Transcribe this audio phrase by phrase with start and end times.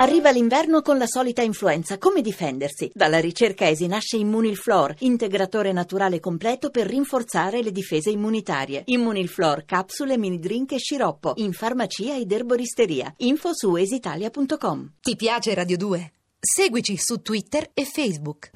[0.00, 1.98] Arriva l'inverno con la solita influenza.
[1.98, 2.90] Come difendersi?
[2.94, 8.80] Dalla ricerca ESI nasce Immunilflor, integratore naturale completo per rinforzare le difese immunitarie.
[8.86, 11.34] Immunilflor, capsule, mini drink e sciroppo.
[11.36, 13.12] In farmacia ed erboristeria.
[13.18, 14.92] Info su esitalia.com.
[15.02, 16.12] Ti piace Radio 2?
[16.40, 18.52] Seguici su Twitter e Facebook.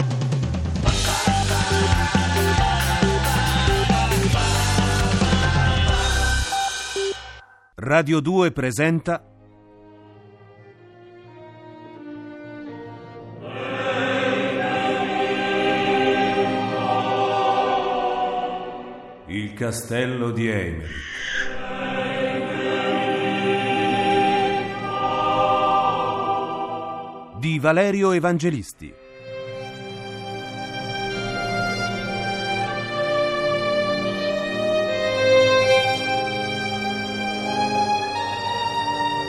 [7.74, 9.33] Radio 2 presenta
[19.54, 20.94] Il castello di Eimeri.
[27.38, 28.92] Di Valerio Evangelisti.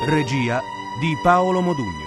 [0.07, 0.59] Regia
[0.99, 2.04] di Paolo Modugno.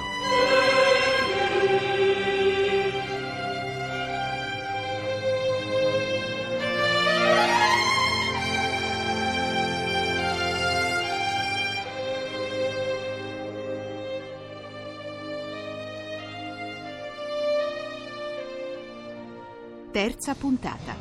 [20.08, 20.96] Terza puntata.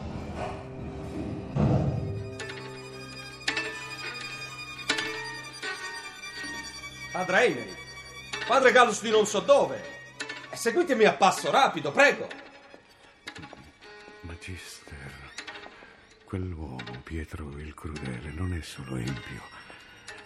[7.14, 7.76] Padre Emery,
[8.46, 9.82] padre Gallus di non so dove.
[10.52, 12.28] Seguitemi a passo rapido, prego.
[14.24, 15.32] Magister,
[16.26, 19.42] quell'uomo, Pietro il Crudele, non è solo empio,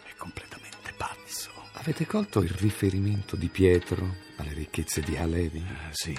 [0.05, 1.51] è completamente pazzo.
[1.73, 5.63] Avete colto il riferimento di Pietro alle ricchezze di Alevi?
[5.67, 6.17] Ah, sì,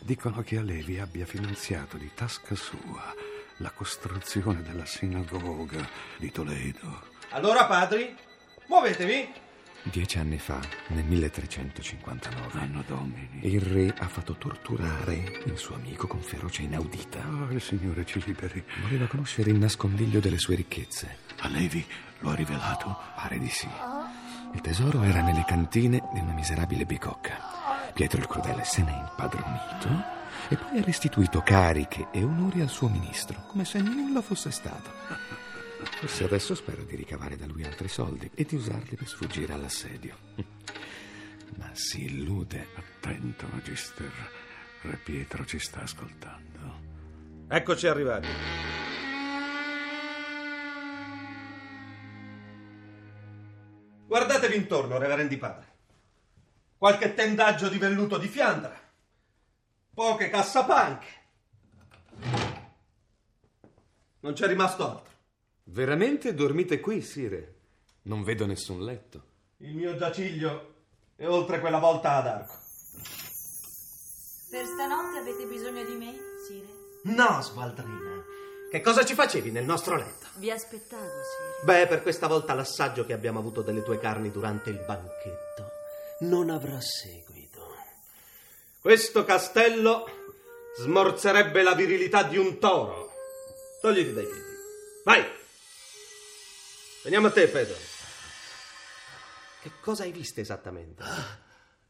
[0.00, 3.14] dicono che Alevi abbia finanziato di tasca sua
[3.58, 7.08] la costruzione della sinagoga di Toledo.
[7.30, 8.14] Allora, padri,
[8.66, 9.48] muovetevi.
[9.82, 13.40] Dieci anni fa, nel 1359, Anno Domini.
[13.42, 17.20] il re ha fatto torturare il suo amico con ferocia inaudita.
[17.26, 18.62] Oh, il Signore ci liberi.
[18.82, 21.18] Voleva conoscere il nascondiglio delle sue ricchezze.
[21.38, 21.84] Alevi
[22.18, 22.98] lo ha rivelato?
[23.14, 23.68] Pare di sì.
[24.52, 27.59] Il tesoro era nelle cantine di una miserabile bicocca.
[27.92, 30.18] Pietro il Crudele se n'è impadronito
[30.48, 34.90] e poi ha restituito cariche e onori al suo ministro, come se nulla fosse stato.
[35.98, 40.16] Forse adesso spera di ricavare da lui altri soldi e di usarli per sfuggire all'assedio.
[41.56, 42.68] Ma si illude.
[42.74, 44.12] Attento, Magister.
[44.82, 46.88] Re Pietro ci sta ascoltando.
[47.48, 48.28] Eccoci arrivati.
[54.06, 55.69] Guardatevi intorno, reverendi padre.
[56.80, 58.74] Qualche tendaggio di velluto di Fiandra.
[59.92, 61.08] Poche cassapanche.
[64.20, 65.12] Non c'è rimasto altro.
[65.64, 67.56] Veramente dormite qui, Sire?
[68.04, 69.24] Non vedo nessun letto.
[69.58, 70.84] Il mio giaciglio
[71.16, 72.54] è oltre quella volta ad arco.
[74.50, 76.14] Per stanotte avete bisogno di me,
[76.48, 77.14] Sire?
[77.14, 78.24] No, Sbaldrina.
[78.70, 80.28] Che cosa ci facevi nel nostro letto?
[80.36, 81.62] Vi aspettavo, Sire.
[81.62, 85.79] Beh, per questa volta l'assaggio che abbiamo avuto delle tue carni durante il banchetto
[86.20, 87.76] non avrà seguito.
[88.80, 90.06] Questo castello
[90.78, 93.12] smorzerebbe la virilità di un toro.
[93.80, 94.48] Togliti dai piedi.
[95.04, 95.24] Vai!
[97.02, 97.76] Veniamo a te, Pedro.
[99.62, 101.02] Che cosa hai visto esattamente?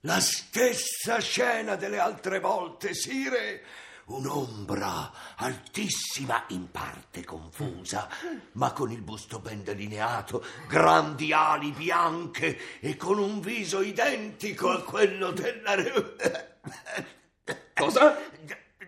[0.00, 3.62] La stessa scena delle altre volte, Sire.
[4.10, 8.08] Un'ombra altissima, in parte confusa,
[8.52, 14.82] ma con il busto ben delineato, grandi ali bianche e con un viso identico a
[14.82, 15.76] quello della...
[17.72, 18.18] Cosa?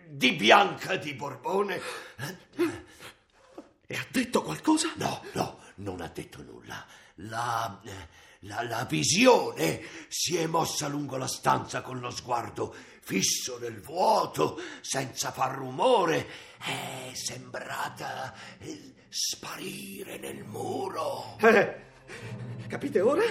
[0.08, 1.80] Di Bianca di Borbone.
[3.86, 4.92] E ha detto qualcosa?
[4.96, 6.84] No, no, non ha detto nulla.
[7.16, 7.80] La,
[8.42, 14.60] la, la visione si è mossa lungo la stanza con lo sguardo fisso nel vuoto,
[14.80, 16.26] senza far rumore.
[16.58, 21.36] È sembrata eh, sparire nel muro.
[21.38, 21.80] Eh,
[22.68, 23.22] capite ora?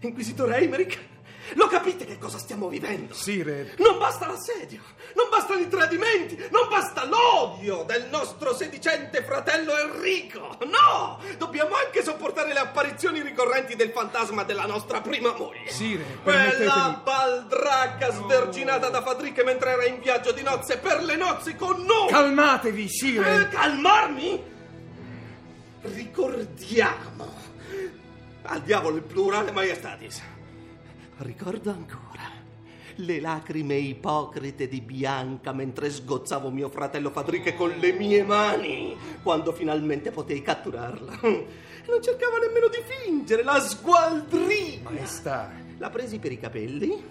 [0.00, 1.12] Inquisitore Eimerick?
[1.54, 3.12] Lo capite che cosa stiamo vivendo?
[3.14, 3.74] Sire.
[3.78, 4.80] Non basta l'assedio,
[5.14, 10.56] non bastano i tradimenti, non basta l'odio del nostro sedicente fratello Enrico.
[10.64, 11.20] No!
[11.36, 15.70] Dobbiamo anche sopportare le apparizioni ricorrenti del fantasma della nostra prima moglie.
[15.70, 21.54] Sire, Quella baldracca sverginata da Fadriche mentre era in viaggio di nozze per le nozze
[21.56, 22.08] con noi.
[22.08, 23.48] Calmatevi, Eh, Sire.
[23.50, 24.42] calmarmi?
[25.82, 27.32] Ricordiamo.
[28.46, 30.22] Al diavolo il plurale maestatis.
[31.18, 32.42] Ricordo ancora
[32.96, 39.52] le lacrime ipocrite di Bianca mentre sgozzavo mio fratello Fadriche con le mie mani, quando
[39.52, 41.20] finalmente potei catturarla.
[41.22, 44.80] Non cercava nemmeno di fingere, la sgualdrì.
[44.82, 45.52] Maestà.
[45.78, 47.04] La presi per i capelli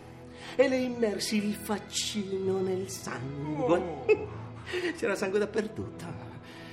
[0.55, 4.31] e le immersi il faccino nel sangue.
[4.97, 6.31] C'era sangue dappertutto.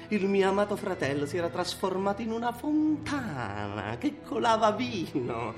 [0.08, 5.54] Il mio amato fratello si era trasformato in una fontana che colava vino.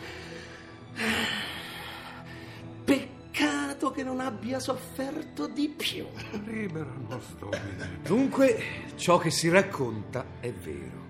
[3.93, 6.07] Che non abbia sofferto di più.
[6.47, 7.87] Libera nostro Dio.
[8.03, 8.57] Dunque,
[8.97, 11.03] ciò che si racconta è vero.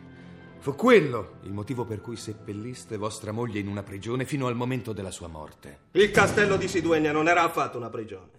[0.59, 4.93] Fu quello il motivo per cui seppelliste vostra moglie in una prigione fino al momento
[4.93, 5.79] della sua morte.
[5.93, 8.31] Il castello di Siduegna non era affatto una prigione.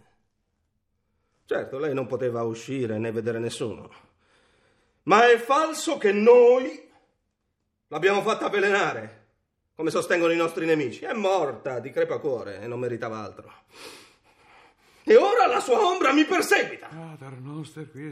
[1.45, 3.89] Certo, lei non poteva uscire né vedere nessuno.
[5.03, 6.89] Ma è falso che noi
[7.87, 9.25] l'abbiamo fatta avvelenare,
[9.73, 11.05] come sostengono i nostri nemici.
[11.05, 13.51] È morta di crepacuore e non meritava altro.
[15.03, 16.89] E ora la sua ombra mi perseguita.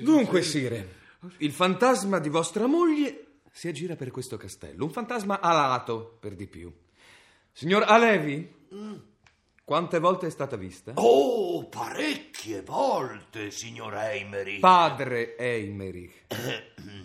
[0.02, 0.96] Dunque, Sire,
[1.38, 4.84] il fantasma di vostra moglie si aggira per questo castello.
[4.84, 6.72] Un fantasma alato, per di più.
[7.52, 8.50] Signor Alevi,
[9.64, 10.94] quante volte è stata vista?
[10.96, 14.60] Oh, parecchie volte, signor Emery.
[14.60, 16.26] Padre Eimerich.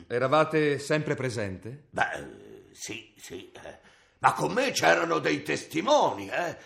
[0.09, 1.85] Eravate sempre presente?
[1.91, 3.51] Beh, sì, sì.
[3.53, 3.79] eh.
[4.19, 6.57] Ma con me c'erano dei testimoni, eh.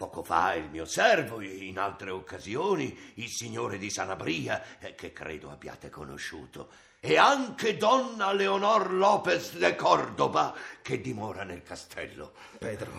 [0.00, 5.50] Poco fa il mio servo, in altre occasioni il signore di Sanabria, eh, che credo
[5.50, 6.70] abbiate conosciuto,
[7.00, 12.32] e anche donna Leonor Lopez de Cordoba, che dimora nel castello.
[12.58, 12.90] Pedro,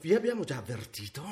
[0.00, 1.24] vi abbiamo già avvertito?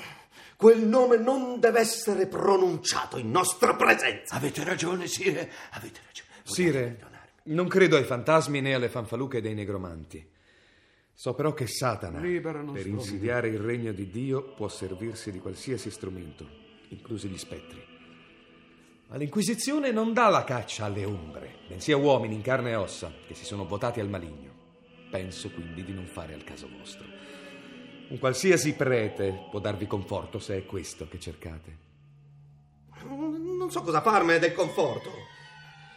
[0.56, 4.34] Quel nome non deve essere pronunciato in nostra presenza.
[4.34, 6.28] Avete ragione, Sire, avete ragione.
[6.42, 7.28] Potete Sire, perdonarmi.
[7.54, 10.26] non credo ai fantasmi né alle fanfaluche dei negromanti.
[11.14, 16.46] So però che Satana, per insidiare il regno di Dio, può servirsi di qualsiasi strumento,
[16.88, 17.82] inclusi gli spettri.
[19.08, 23.12] Ma l'Inquisizione non dà la caccia alle ombre, bensì a uomini in carne e ossa
[23.26, 24.50] che si sono votati al maligno.
[25.10, 27.04] Penso quindi di non fare al caso vostro.
[28.08, 31.76] Un qualsiasi prete può darvi conforto se è questo che cercate.
[33.04, 35.10] Non so cosa farmene del conforto.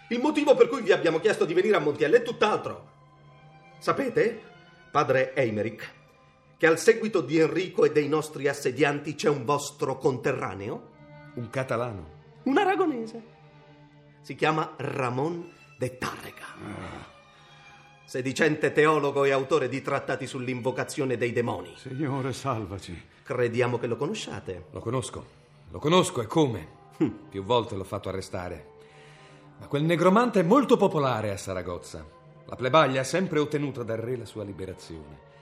[0.09, 2.91] Il motivo per cui vi abbiamo chiesto di venire a Montiel è tutt'altro.
[3.79, 4.41] Sapete,
[4.95, 5.91] padre Eimerick,
[6.55, 10.91] che al seguito di Enrico e dei nostri assedianti c'è un vostro conterraneo?
[11.33, 12.11] Un catalano.
[12.43, 13.23] Un aragonese.
[14.21, 16.45] Si chiama Ramon de Tarrega.
[18.05, 21.73] Sedicente teologo e autore di trattati sull'invocazione dei demoni.
[21.75, 23.07] Signore, salvaci.
[23.21, 24.67] Crediamo che lo conosciate.
[24.71, 25.25] Lo conosco,
[25.71, 26.67] lo conosco e come.
[27.29, 28.67] Più volte l'ho fatto arrestare.
[29.59, 32.14] Ma quel negromante è molto popolare a Saragozza.
[32.47, 35.33] La plebaglia ha sempre ottenuto dal re la sua liberazione.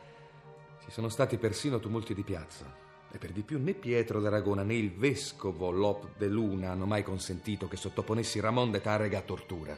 [0.84, 2.82] Ci sono stati persino tumulti di piazza.
[3.12, 7.04] E per di più né Pietro d'Aragona né il vescovo Lop de Luna hanno mai
[7.04, 9.78] consentito che sottoponessi Ramon de Tarrega a tortura.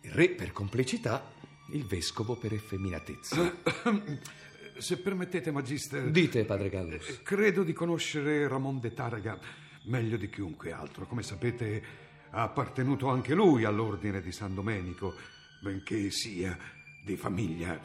[0.00, 1.32] Il re per complicità,
[1.68, 3.54] il vescovo per effeminatezza.
[4.76, 6.10] Se permettete, Magister.
[6.10, 7.20] Dite, padre Gallus.
[7.22, 9.38] Credo di conoscere Ramon de Tarrega
[9.84, 11.06] meglio di chiunque altro.
[11.06, 11.82] Come sapete,
[12.30, 15.14] ha appartenuto anche lui all'ordine di San Domenico,
[15.60, 16.56] benché sia
[17.04, 17.78] di famiglia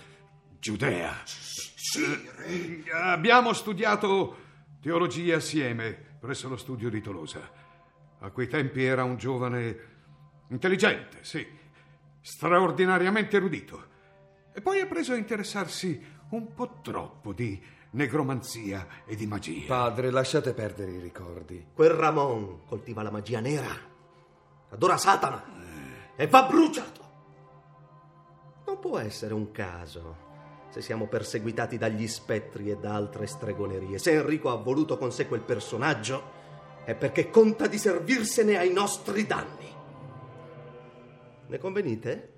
[0.59, 1.23] giudea.
[2.45, 4.37] Eh, Abbiamo studiato
[4.81, 7.63] teologia assieme presso lo studio di Tolosa.
[8.19, 9.93] A quei tempi era un giovane
[10.49, 11.45] intelligente, sì,
[12.21, 13.93] straordinariamente erudito.
[14.53, 17.61] E poi ha preso a interessarsi un po' troppo di
[17.91, 19.67] negromanzia e di magia.
[19.67, 21.67] Padre, lasciate perdere i ricordi.
[21.73, 23.73] Quel Ramon coltiva la magia nera,
[24.69, 25.43] adora Satana
[26.15, 27.04] e va bruciato.
[28.75, 30.23] Non può essere un caso
[30.69, 33.97] se siamo perseguitati dagli spettri e da altre stregonerie.
[33.97, 36.21] Se Enrico ha voluto con sé quel personaggio
[36.83, 39.73] è perché conta di servirsene ai nostri danni.
[41.47, 42.33] Ne convenite,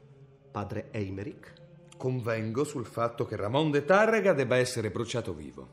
[0.52, 1.54] padre Eimerick?
[1.98, 5.70] Convengo sul fatto che Ramon de Tarrega debba essere bruciato vivo.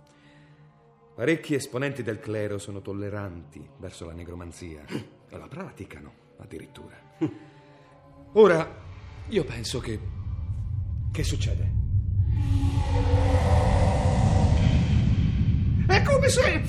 [1.15, 4.83] Parecchi esponenti del clero sono tolleranti verso la negromanzia
[5.29, 6.97] e la praticano addirittura.
[8.33, 8.67] Ora,
[9.29, 10.23] io penso che...
[11.15, 11.71] Che succede?
[15.87, 16.61] È come se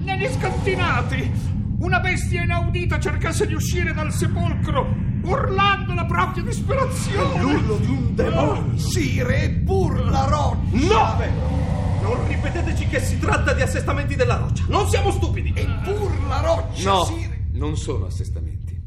[0.00, 1.30] negli scantinati
[1.78, 7.40] una bestia inaudita cercasse di uscire dal sepolcro urlando la propria disperazione.
[7.40, 8.76] L'urlo di un demonio!
[8.76, 10.58] Sire, è pur la roccia.
[10.72, 12.02] No!
[12.02, 14.64] Non ripeteteci che si tratta di assestamenti della roccia.
[14.68, 15.52] Non siamo stupidi.
[15.52, 17.46] È pur la roccia, No, Sire.
[17.52, 18.82] non sono assestamenti.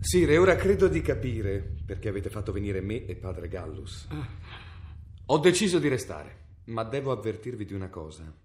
[0.00, 4.08] Sire, ora credo di capire perché avete fatto venire me e padre Gallus.
[5.26, 8.44] Ho deciso di restare, ma devo avvertirvi di una cosa.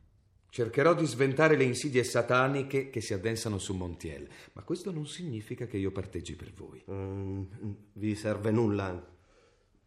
[0.50, 5.66] Cercherò di sventare le insidie sataniche che si addensano su Montiel, ma questo non significa
[5.66, 6.84] che io parteggi per voi.
[6.92, 7.44] Mm,
[7.94, 9.08] vi serve nulla.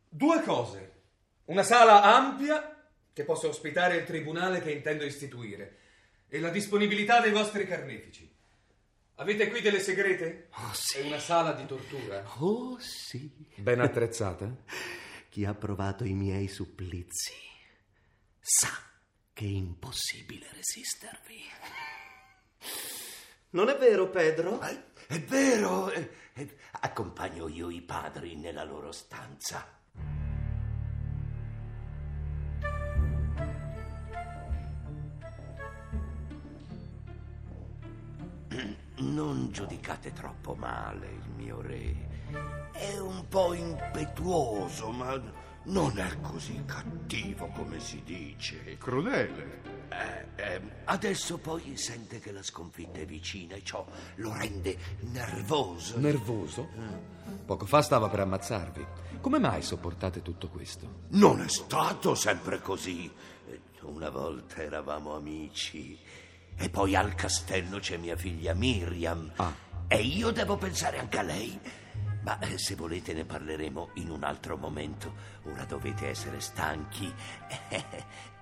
[0.08, 0.92] Due cose.
[1.46, 5.78] Una sala ampia che possa ospitare il tribunale che intendo istituire
[6.28, 8.33] e la disponibilità dei vostri carnefici.
[9.16, 10.48] Avete qui delle segrete?
[10.54, 10.98] Oh, sì.
[10.98, 12.24] E una sala di tortura?
[12.38, 13.30] Oh, sì.
[13.56, 14.52] Ben attrezzata?
[15.30, 17.32] Chi ha provato i miei supplizi
[18.40, 18.68] sa
[19.32, 21.42] che è impossibile resistervi.
[23.50, 24.60] Non è vero, Pedro?
[24.62, 25.90] Eh, È vero.
[25.90, 29.80] eh, eh, accompagno io i padri nella loro stanza.
[38.96, 42.12] Non giudicate troppo male il mio re.
[42.72, 45.20] È un po' impetuoso, ma
[45.64, 48.76] non è così cattivo come si dice.
[48.78, 49.72] Crudele.
[49.88, 53.84] Eh, eh, adesso poi sente che la sconfitta è vicina e ciò
[54.16, 55.98] lo rende nervoso.
[55.98, 56.68] Nervoso?
[57.46, 58.86] Poco fa stava per ammazzarvi.
[59.20, 61.02] Come mai sopportate tutto questo?
[61.10, 63.10] Non è stato sempre così.
[63.48, 65.98] Eh, Una volta eravamo amici.
[66.56, 69.30] E poi al castello c'è mia figlia Miriam.
[69.36, 69.52] Ah.
[69.86, 71.58] E io devo pensare anche a lei.
[72.22, 75.12] Ma eh, se volete ne parleremo in un altro momento.
[75.44, 77.12] Ora dovete essere stanchi.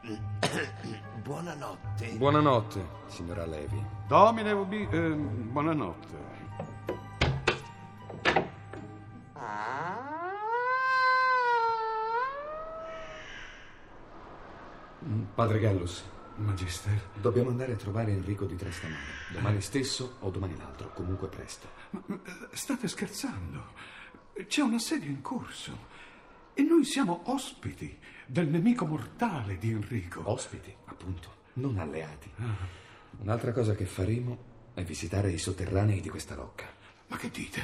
[1.22, 2.12] Buonanotte.
[2.14, 3.84] Buonanotte, signora Levi.
[4.06, 6.32] Domine Ubi, eh, buonanotte.
[15.34, 16.04] Padre Gallus,
[16.36, 17.10] Magister.
[17.20, 19.00] dobbiamo andare a trovare Enrico di Trastamare.
[19.32, 21.68] Domani stesso o domani l'altro, comunque presto.
[21.90, 22.20] Ma, ma,
[22.52, 23.72] state scherzando?
[24.46, 25.90] C'è un assedio in corso.
[26.54, 30.22] E noi siamo ospiti del nemico mortale di Enrico.
[30.24, 32.30] Ospiti, appunto, non alleati.
[33.18, 36.66] Un'altra cosa che faremo è visitare i sotterranei di questa rocca.
[37.08, 37.60] Ma che dite?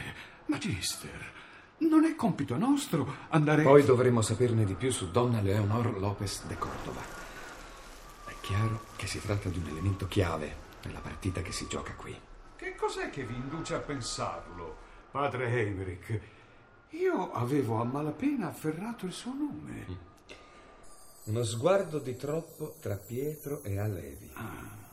[0.47, 1.33] Magister,
[1.79, 3.63] non è compito nostro andare...
[3.63, 7.28] Poi dovremo saperne di più su Donna Leonor Lopez de Cordova.
[8.49, 12.19] Chiaro che si tratta di un elemento chiave nella partita che si gioca qui.
[12.57, 14.75] Che cos'è che vi induce a pensarlo,
[15.11, 16.21] padre Heinrich?
[16.93, 19.87] Io avevo a malapena afferrato il suo nome.
[21.25, 24.33] Uno sguardo di troppo tra Pietro e Alevi.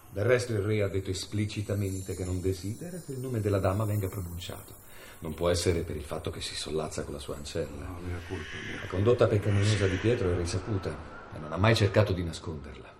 [0.10, 3.86] Del resto il re ha detto esplicitamente che non desidera che il nome della dama
[3.86, 4.74] venga pronunciato.
[5.20, 7.86] Non può essere per il fatto che si sollazza con la sua ancella.
[7.86, 10.94] No, mia colpa, mia La condotta peccaminosa di Pietro è risaputa
[11.34, 12.95] e non ha mai cercato di nasconderla.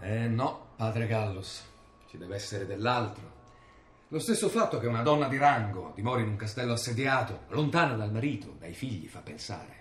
[0.00, 1.62] Eh no, padre Gallus,
[2.08, 3.38] ci deve essere dell'altro.
[4.08, 8.10] Lo stesso fatto che una donna di rango dimori in un castello assediato, lontana dal
[8.10, 9.78] marito, dai figli, fa pensare.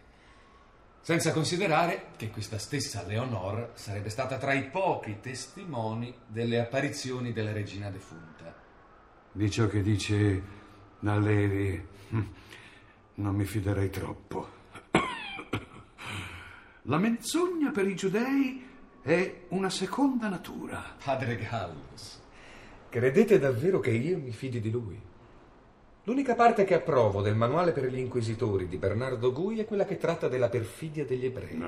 [1.02, 7.54] Senza considerare che questa stessa Leonor sarebbe stata tra i pochi testimoni delle apparizioni della
[7.54, 8.54] regina defunta.
[9.32, 10.44] Di ciò che dice
[11.00, 12.28] Nallevi hm,
[13.16, 14.48] non mi fiderei troppo.
[16.84, 18.69] La menzogna per i giudei
[19.02, 20.84] è una seconda natura.
[21.04, 22.20] Padre Gallus,
[22.90, 25.00] credete davvero che io mi fidi di lui?
[26.04, 29.98] L'unica parte che approvo del manuale per gli inquisitori di Bernardo Gui è quella che
[29.98, 31.62] tratta della perfidia degli ebrei.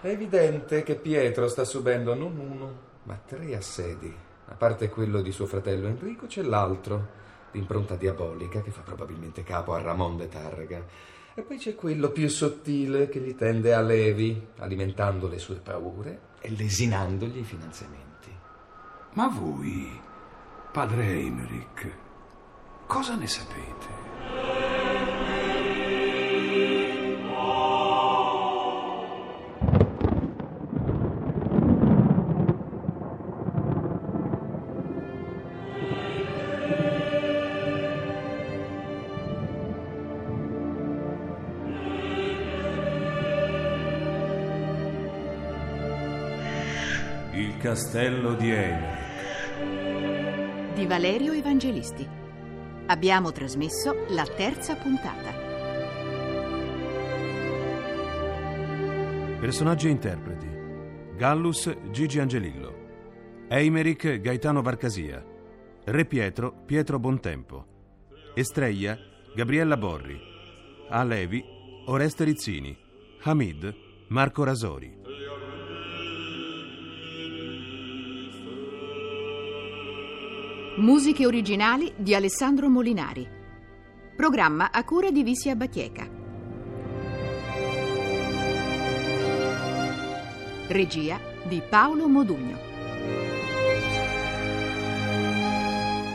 [0.00, 4.14] È evidente che Pietro sta subendo non uno, ma tre assedi.
[4.48, 7.08] A parte quello di suo fratello Enrico, c'è l'altro,
[7.50, 10.84] d'impronta diabolica, che fa probabilmente capo a Ramon de Targa.
[11.34, 16.20] E poi c'è quello più sottile che gli tende a Levi, alimentando le sue paure
[16.40, 18.34] e lesinandogli i finanziamenti.
[19.12, 20.00] Ma voi,
[20.72, 21.90] padre Heinrich,
[22.86, 24.15] cosa ne sapete?
[47.66, 49.04] Castello di Eimeri.
[50.72, 52.08] Di Valerio Evangelisti.
[52.86, 55.32] Abbiamo trasmesso la terza puntata.
[59.40, 60.46] Personaggi e interpreti.
[61.16, 63.46] Gallus Gigi Angelillo.
[63.48, 65.26] Eimerick Gaetano Varcasia.
[65.86, 67.66] Re Pietro Pietro Bontempo.
[68.34, 68.96] Estrella
[69.34, 70.16] Gabriella Borri.
[70.88, 71.42] Alevi
[71.86, 72.78] Oreste Rizzini.
[73.22, 73.74] Hamid
[74.10, 75.05] Marco Rasori.
[80.78, 83.26] Musiche originali di Alessandro Molinari.
[84.14, 86.06] Programma a cura di Visia Bachieca.
[90.68, 92.58] Regia di Paolo Modugno.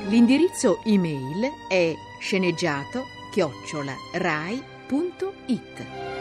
[0.09, 6.20] L'indirizzo email è sceneggiato chiocciola rai.it.